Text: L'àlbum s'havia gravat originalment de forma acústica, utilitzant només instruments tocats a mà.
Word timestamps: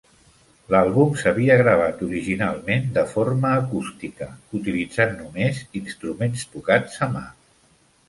L'àlbum 0.75 1.11
s'havia 1.23 1.57
gravat 1.59 2.01
originalment 2.07 2.89
de 2.97 3.05
forma 3.13 3.53
acústica, 3.59 4.31
utilitzant 4.63 5.17
només 5.23 5.65
instruments 5.85 6.51
tocats 6.57 7.03
a 7.09 7.15
mà. 7.17 7.29